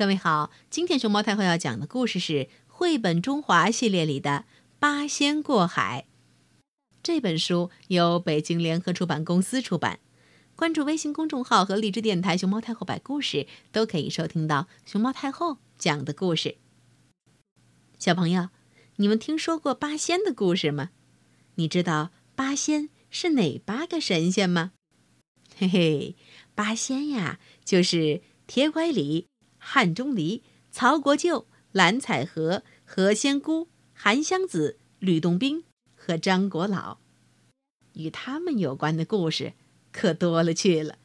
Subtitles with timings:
[0.00, 4.46] 各位好，今天熊猫太后要讲的故事是绘本中华系列里的
[4.78, 6.06] 《八仙过海》。
[7.02, 10.00] 这本书由北京联合出版公司出版。
[10.56, 16.56] 关注微信公众号和荔枝电台“熊猫太后摆故事”，都可以收听到熊猫太后讲的故事。
[17.98, 18.48] 小朋友，
[18.96, 20.92] 你们听说过八仙的故事吗？
[21.56, 24.72] 你知道八仙是哪八个神仙吗？
[25.58, 26.16] 嘿嘿，
[26.54, 29.26] 八仙呀，就是铁拐李。
[29.60, 30.42] 汉钟离、
[30.72, 35.62] 曹国舅、蓝采和、何仙姑、韩湘子、吕洞宾
[35.94, 36.98] 和张国老，
[37.92, 39.52] 与他们有关的故事
[39.92, 40.98] 可多了去了。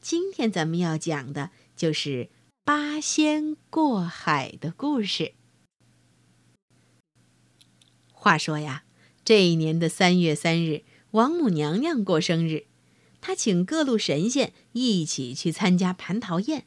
[0.00, 2.30] 今天咱们要讲的就是
[2.64, 5.34] 八仙过海的故事。
[8.12, 8.84] 话说呀，
[9.24, 12.66] 这一年的三月三日，王母娘娘过生日，
[13.20, 16.66] 她请各路神仙一起去参加蟠桃宴。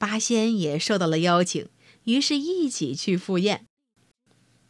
[0.00, 1.68] 八仙也受到了邀请，
[2.04, 3.66] 于是一起去赴宴。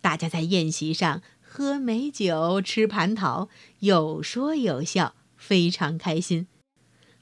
[0.01, 6.49] 大家在宴席上喝美酒、吃蟠桃，有说有笑，非常开心。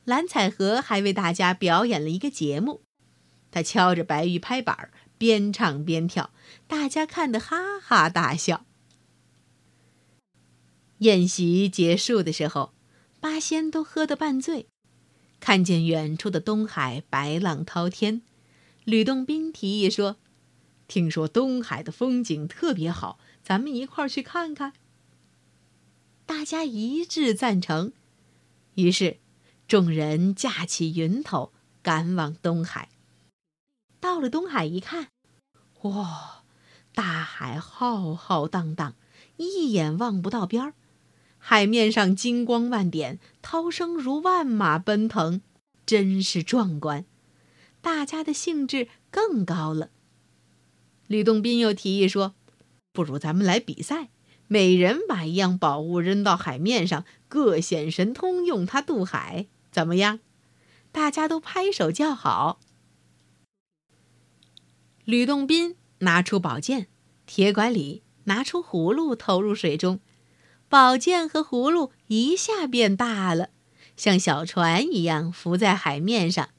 [0.06, 2.80] 蓝采和还为大家表演了一个节目，
[3.50, 6.30] 他敲着白玉拍板，边唱边跳，
[6.66, 8.64] 大家看得哈哈大笑。
[11.00, 12.72] 宴席结束的时候，
[13.20, 14.66] 八仙都喝得半醉。
[15.41, 18.22] 看见远处的东海白浪滔天，
[18.84, 20.17] 吕洞宾提议说
[20.89, 24.72] ：“听说东海的风景特别好，咱们一块儿去看看。”
[26.27, 27.92] 大家一致赞成，
[28.75, 29.19] 于是
[29.67, 31.52] 众人架起云头
[31.83, 32.91] 赶往东海。
[34.00, 35.08] 到了东海一看，
[35.83, 36.45] 哇，
[36.92, 38.95] 大海浩浩荡荡，
[39.36, 40.75] 一眼望不到边儿。
[41.50, 45.41] 海面上金光万点，涛声如万马奔腾，
[45.86, 47.06] 真是壮观。
[47.80, 49.88] 大家的兴致更高了。
[51.06, 52.34] 吕洞宾又提议说
[52.92, 54.10] ：“不如咱们来比赛，
[54.46, 60.20] 每人把一样宝物扔到海面上，各显神通，用它渡海，怎么样？”
[60.92, 62.61] 大家都拍手叫好。
[65.06, 66.89] 吕洞宾拿出宝剑，
[67.24, 70.00] 铁拐李拿出葫芦，投入水中。
[70.68, 73.48] 宝剑和葫芦一下变大了，
[73.96, 76.51] 像小船一样浮在海面上。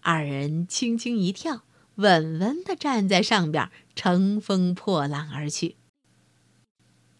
[0.00, 1.62] 二人轻轻一跳，
[1.94, 5.76] 稳稳地站在上边，乘风破浪而去。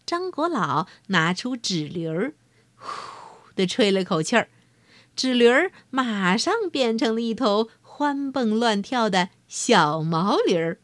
[0.05, 2.35] 张国老拿出纸驴儿，
[2.75, 4.49] 呼地吹了口气儿，
[5.15, 10.79] 纸驴儿马上变成了一头欢蹦乱跳的小毛驴儿。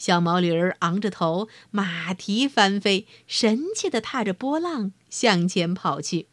[0.00, 6.28] 小毛驴儿昂着头，马蹄翻飞，神气地踏着波浪向前跑去。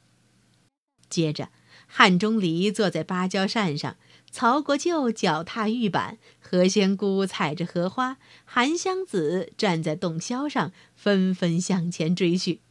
[1.10, 1.50] 接着，
[1.86, 3.98] 汉钟离坐在芭蕉扇上，
[4.32, 12.62] 曹国舅脚踏玉板，何仙姑踩着荷花，韩湘子站在洞箫上，纷纷向前追去。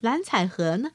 [0.00, 0.90] 蓝采和呢？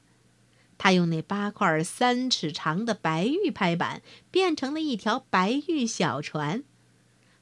[0.76, 6.64] 他用那八块三尺长的白玉拍板，变成了一条白玉小船。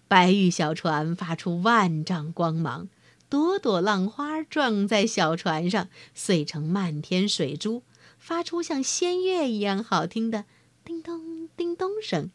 [0.09, 2.89] 白玉小船发出万丈光芒，
[3.29, 7.83] 朵朵浪花撞在小船上，碎成漫天水珠，
[8.19, 10.47] 发出像仙乐一样好听的
[10.83, 12.31] 叮咚叮咚声。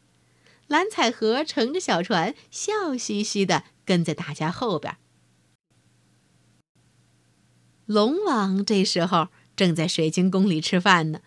[0.68, 4.96] 蓝采和乘着小船，笑嘻嘻地跟在大家后边。
[7.86, 11.20] 龙王这时候正在水晶宫里吃饭呢，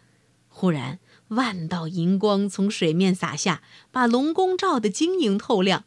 [0.47, 5.83] 忽然万道银光从水面洒下，把龙宫照得晶莹透亮。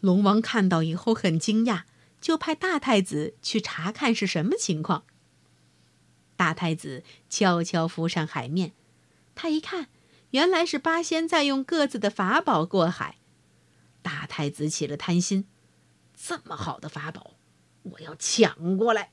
[0.00, 1.82] 龙王看到以后很惊讶，
[2.20, 5.04] 就派大太子去查看是什么情况。
[6.36, 8.72] 大太子悄悄浮上海面，
[9.34, 9.88] 他一看，
[10.30, 13.16] 原来是八仙在用各自的法宝过海。
[14.02, 15.46] 大太子起了贪心，
[16.16, 17.34] 这么好的法宝，
[17.82, 19.10] 我要抢过来。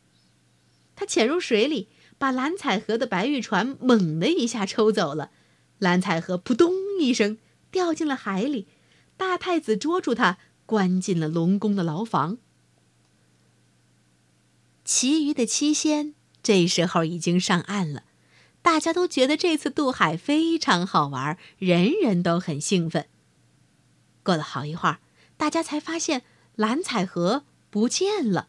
[0.96, 5.32] 他潜入水里，把蓝采和的白玉船猛的一下抽走了。
[5.80, 6.72] 蓝采和扑通
[7.02, 7.38] 一声
[7.72, 8.68] 掉进了海里，
[9.18, 10.38] 大太子捉住他。
[10.66, 12.38] 关进了龙宫的牢房。
[14.84, 16.14] 其余的七仙
[16.44, 18.04] 这时候已经上岸了，
[18.62, 23.08] 大家都觉得这次渡海非常好玩，人人都很兴奋。
[24.22, 25.00] 过了好一会儿，
[25.38, 26.24] 大家才发现
[26.56, 28.48] 蓝采和不见了。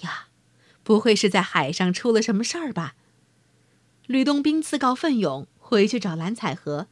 [0.00, 0.28] 呀，
[0.82, 2.94] 不会是在海上出了什么事儿吧？
[4.06, 6.88] 吕洞宾自告奋勇回去找蓝采和，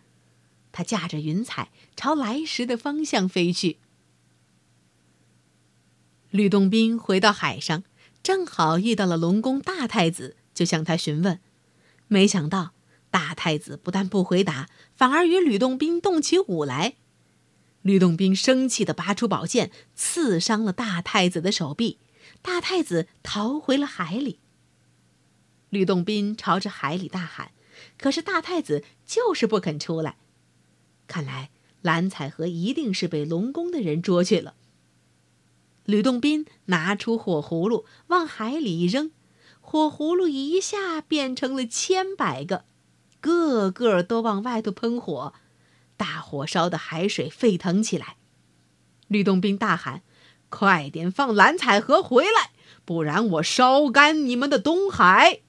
[0.71, 3.79] 他驾着云彩朝来时的方向飞去。
[6.31, 7.85] 吕洞宾回到海上，
[8.23, 11.41] 正好遇到了龙宫大太子，就向他询问。
[12.07, 12.73] 没想到
[13.11, 16.97] 大太子不但不回答，反而与吕洞宾动起武来。
[17.81, 21.99] 吕洞宾生气地拔出宝剑，刺伤了大太子的手臂。
[22.43, 24.39] 大太子逃回了海里。
[25.71, 27.53] 吕洞宾朝着海里大喊，
[27.97, 30.17] 可是大太子就是不肯出来。
[31.07, 31.49] 看来
[31.81, 34.55] 蓝采和一定是被龙宫的人捉去了。
[35.89, 39.11] 吕洞宾拿出火葫芦往海里一扔，
[39.59, 42.67] 火葫芦一下变成了千百个，
[43.23, 45.33] 个个都往外头喷火，
[45.97, 48.19] 大火烧的海水沸腾起来。
[49.07, 50.03] 吕洞宾大喊
[50.51, 52.51] ：“快点放蓝采和回来，
[52.85, 55.41] 不然我烧干你们的东海！”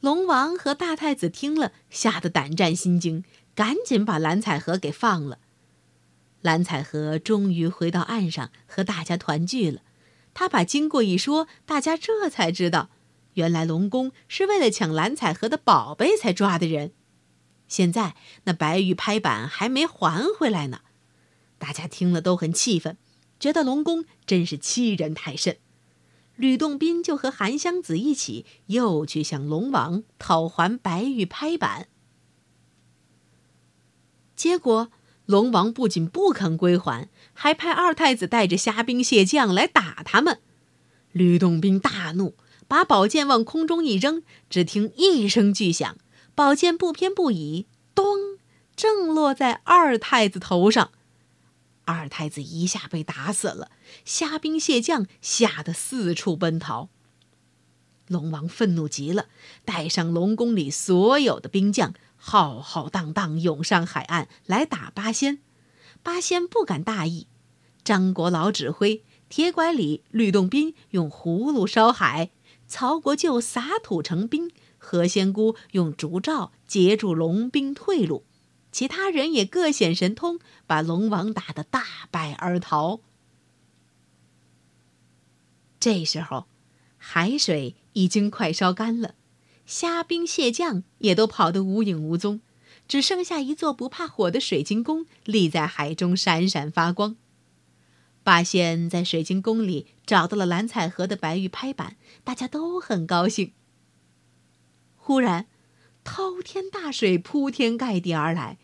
[0.00, 3.24] 龙王和大太子听了，吓得胆战心惊，
[3.54, 5.38] 赶紧把蓝采和给放了。
[6.42, 9.80] 蓝采和终于回到岸上，和大家团聚了。
[10.34, 12.90] 他把经过一说，大家这才知道，
[13.34, 16.92] 原来龙宫是为了抢蓝采和的宝贝才抓的人。
[17.68, 20.80] 现在那白玉拍板还没还回来呢。
[21.58, 22.98] 大家听了都很气愤，
[23.38, 25.56] 觉得龙宫真是欺人太甚。
[26.34, 31.88] 吕洞宾就和韩湘子一起，又去向龙王讨还白玉拍板。
[34.34, 34.90] 结果，
[35.26, 40.40] 龙王不仅不肯归还，还派二太子带着虾兵蟹将来打他们。
[41.12, 42.34] 吕洞宾大怒，
[42.66, 45.96] 把宝剑往空中一扔，只听一声巨响，
[46.34, 48.04] 宝剑不偏不倚，咚，
[48.74, 50.90] 正落在二太子头上。
[51.84, 53.70] 二太子一下被打死了，
[54.04, 56.88] 虾兵蟹将吓得四处奔逃。
[58.06, 59.26] 龙王愤怒极了，
[59.64, 61.92] 带上龙宫里所有的兵将，
[62.24, 65.40] 浩浩荡荡涌上海岸来打八仙。
[66.04, 67.26] 八仙不敢大意，
[67.82, 72.30] 张国老指挥，铁拐李、吕洞宾用葫芦烧海，
[72.68, 78.24] 曹国舅撒土成兵，何仙姑用竹罩截住龙兵退路。
[78.70, 81.82] 其他人也各显神通，把龙王打得大
[82.12, 83.00] 败而逃。
[85.80, 86.46] 这时候，
[86.96, 89.16] 海水已经快烧干了，
[89.64, 92.40] 虾兵蟹将也都跑得无影无踪，
[92.86, 97.16] 只剩下一座不怕火的水晶宫立在海中，闪闪发光。
[98.24, 103.52] 八仙在水晶宫里找到了蓝采和的白玉拍板，大家都很高兴。
[104.96, 105.46] 忽然，
[106.04, 108.58] 滔天大水铺天盖地而来，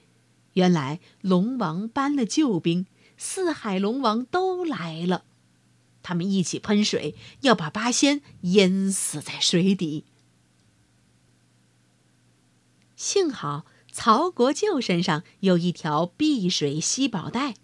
[0.52, 2.86] 原来龙王搬了救兵，
[3.16, 5.24] 四海龙王都来了，
[6.02, 10.04] 他们一起喷水，要把八仙淹死在水底。
[12.98, 17.54] 幸好曹国舅身上有一条避水吸宝带，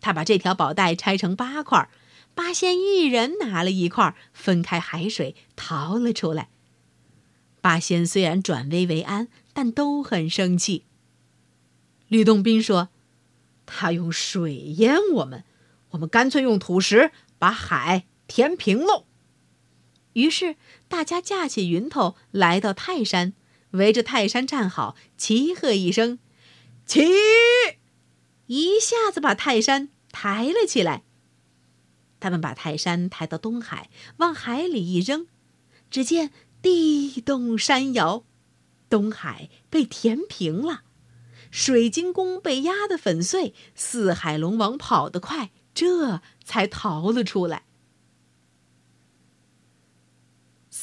[0.00, 1.90] 他把这条宝带拆成八块，
[2.34, 6.48] 八仙一人拿了一块，分开海水逃了出来。
[7.60, 10.86] 八仙虽然转危为安，但都很生气。
[12.08, 12.88] 吕洞宾说
[13.66, 15.44] ：“他用水淹我们，
[15.90, 19.04] 我们干脆用土石把海填平喽。”
[20.14, 20.56] 于是
[20.88, 23.34] 大家架起云头来到泰山，
[23.72, 26.18] 围着泰山站好，齐喝一声
[26.86, 27.04] ：“起！”
[28.46, 31.02] 一下子把泰山抬了起来。
[32.20, 35.26] 他们把泰山抬到东海，往海里一扔，
[35.90, 36.32] 只见。
[36.62, 38.24] 地动山摇，
[38.88, 40.82] 东海被填平了，
[41.50, 47.64] 水晶宫被压得粉碎，四海龙王跑得快，这才逃了出来。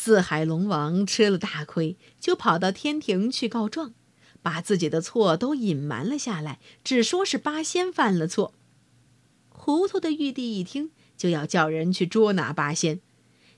[0.02, 3.94] 四海龙王吃了大亏，就跑到天庭去告状，
[4.42, 8.54] 把自己的错都隐瞒了下来，只说是八仙犯了错。
[9.50, 13.02] 糊涂的玉帝一听，就要叫人去捉拿八仙，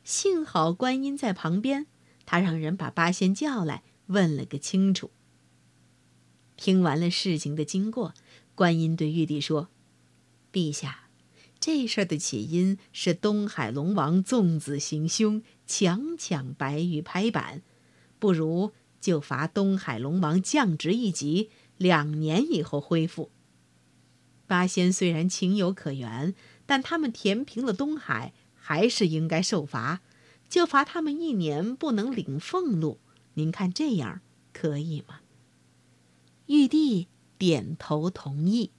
[0.03, 1.85] 幸好观音在旁边。
[2.25, 5.11] 他让人把八仙叫来，问了个清楚。
[6.57, 8.15] 听完了事情的经过，
[8.55, 9.69] 观音对玉帝说
[10.51, 11.00] ：“陛下，
[11.61, 17.61] 这事儿的起因是东海龙王纵子行凶，强抢白玉拍板，
[18.19, 23.31] 不如就罚东海龙王降职一级，两年以后恢复。
[24.47, 30.01] 八仙虽然情有可原，但他们填平了东海，还是应该受罚。”
[30.49, 32.99] 就罚他们一年不能领俸禄，
[33.35, 34.19] 您看这样
[34.51, 35.21] 可以吗？
[36.47, 38.71] 玉帝点头同意。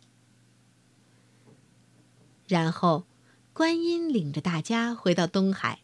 [2.46, 3.06] 然后，
[3.52, 5.80] 观音领着大家回到东海，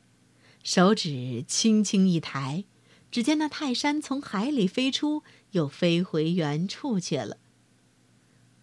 [0.63, 2.65] 手指轻轻一抬，
[3.11, 5.23] 只见那泰山从海里飞出，
[5.53, 7.39] 又飞回原处去了。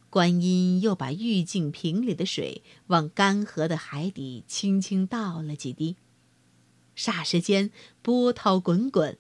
[0.10, 5.98] 观音又把玉净瓶里的水往干涸的海底轻轻倒了几滴。
[6.96, 7.72] 霎时间，
[8.02, 9.18] 波涛滚滚，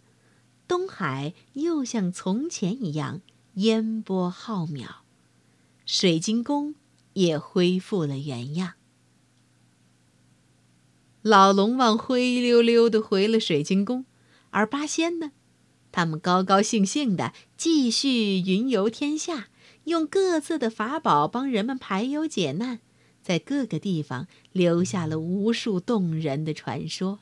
[0.67, 3.22] 东海又像从前一样
[3.55, 4.88] 烟波浩渺。
[5.86, 6.75] 水晶宫
[7.15, 8.75] 也恢复了原样。
[11.22, 14.05] 老龙王灰溜溜的回了水晶宫，
[14.51, 15.31] 而八仙呢，
[15.91, 19.48] 他们高高兴兴的继续云游天下，
[19.86, 22.79] 用各自的法宝帮人们排忧解难，
[23.24, 27.19] 在各个地方留下了无数动人的传说。